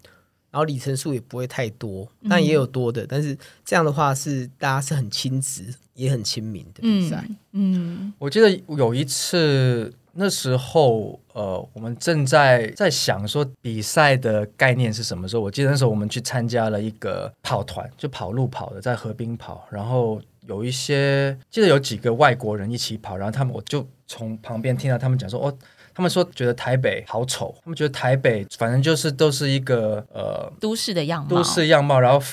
[0.50, 5.64] 然后里程数也不会太多，但也有多的，但是这样的话是大家是很亲子
[5.94, 7.28] 也很亲民的比赛。
[7.52, 9.92] 嗯，我记得有一次。
[10.16, 15.42] 那时候，呃，我们正在在想说比赛的概念是什么时候？
[15.42, 19.66] 我记得那时候我们去参加了一个跑团，就跑路跑的，在河滨跑。
[19.72, 25.58] 然后有一些记得有几个外国人一起跑，然后他们我就从旁边听到他们讲说，哦，
[25.94, 32.24] 他们说觉得台北好丑，他们觉得台北反正就是都是一个呃都市的样貌，都市样貌，然后。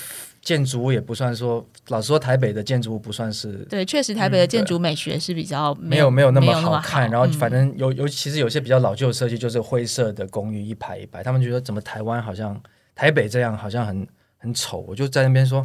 [0.43, 7.07] 建筑物也不算说，老实说，台北的建筑物不算是对，确实台北的建筑美学是比较没有没有那么好看。
[7.11, 12.59] 然后反正有有其实有些比较老旧的设计，就是灰色的公寓一排一排，他们觉得怎么台湾好像
[12.95, 14.07] 台北这样好像很
[14.39, 14.83] 很丑。
[14.87, 15.63] 我就在那边说，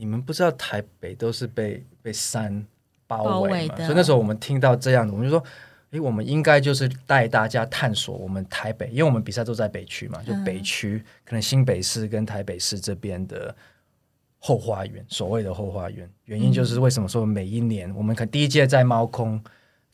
[0.00, 2.66] 你们不知道台北都是被被山
[3.06, 3.76] 包围嘛？
[3.76, 5.44] 所以那时候我们听到这样的，我们就说，
[5.90, 13.54] 诶，我们应该就是带大家探索我们台北，因为我们比赛都在北区嘛，就北区可能新北市跟台北市这边的。
[14.42, 19.38] 后花园，所谓的后花园，原因就是为什么说每一年我们看第一届在猫空，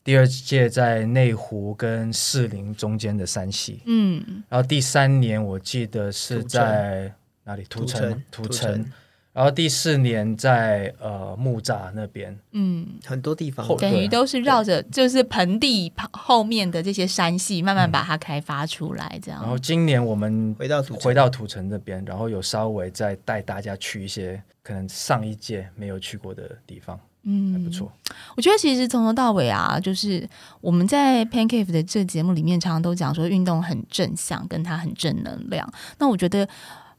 [0.05, 7.63] 第二届在内湖跟士林中间的山系，嗯，然后第三年我记得是在哪里？
[7.63, 8.89] 土城，土城。
[9.37, 19.39] 然后第四年在呃木栅那边，嗯，很多地方等于都是绕着就是盆地后面的这些山系，慢慢把它开发出来，这样。
[19.39, 27.91] 然后今年我们回到回到土城那边，然后有稍微再带大家去一些可能上一届没有去过的地方，嗯，还不错。
[28.35, 30.27] 我觉得其实从头到尾啊，就是
[30.61, 35.71] 我们在 Pancake 的这节目里面，常常都讲说运动很正向，跟它很正能量。
[35.99, 36.49] 那我觉得。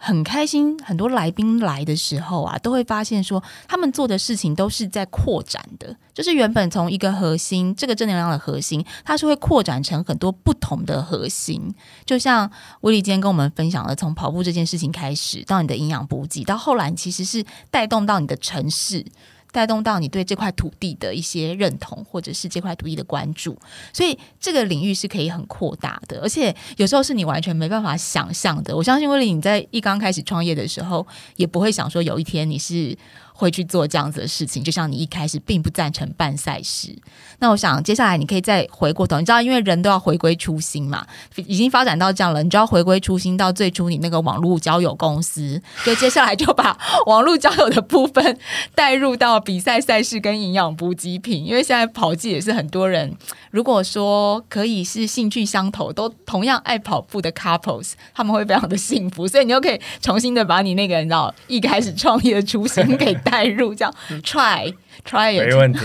[0.00, 11.74] 很开心，很多来宾来的时候啊，都会发现说，他们做的事情都是在扩展的，就是原本从一个核心，这个正能量的核心，它是会扩展成很多不同的核心。
[12.06, 12.48] 就像
[12.82, 19.04] 威利今天跟我们分享了，从跑步这件事情开始，到你的营养补给，到后来其实是带动到你的城市。
[19.52, 23.58] 带动到你对这块土地的一些认同，或者是这块土地的关注，
[23.92, 28.76] 所以这个领域是可以很扩大的，而且有时候是你完全没办法想象的。
[28.76, 32.96] 我相信威利，你在一刚开始创业的时候，也不会想说有一天你是。
[33.38, 36.92] 会去做这样子的事情，就像你一开始并不赞成办赛事。
[37.38, 46.76] 那我想接下来你可以再回过头，你知道，因为人都要回归初心嘛，已经发展到这样了，你就要回归初心，到最初你那个网络交友公司，就接下来就把
[47.06, 48.36] 网络交友的部分
[48.74, 53.16] 带入到比赛赛事跟营养补给品，因为现在跑季也是很多人，
[53.52, 63.16] 如果说可以是兴趣相投，都同样爱跑步的 couples，他们会非常的幸福，所以你又可以重新的把你那个你知道一开始创业的初心给。
[63.30, 64.74] 带入这样，try
[65.04, 65.80] try 没问题。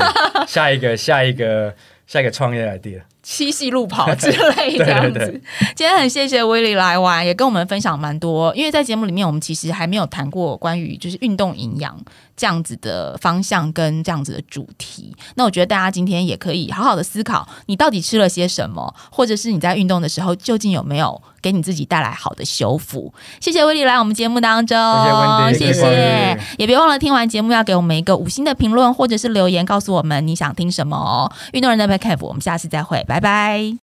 [0.47, 1.73] 下一个，下一个，
[2.07, 5.41] 下一个创业 idea，七夕路跑之类这样子。
[5.75, 8.53] 今天很谢谢威利来玩，也跟我们分享蛮多。
[8.55, 11.97] 因为在节目里面，我们其实还没有谈过关于就是运动营养。
[12.35, 23.13] 这样子的方向跟这样子的主题，那我觉得大家今天也可以好好的思考，你到底吃了些什么，或者是你在运动的时候究竟有没有给你自己带来好的修复。
[23.39, 24.77] 谢谢威利来我们节目当中，
[25.53, 31.31] 谢谢，也别忘了听完节目要给我们一个五星的评论，或者是留言告诉我们你想听什么。
[31.53, 33.63] 运动人的 Back Cap，我们下次再会，拜拜。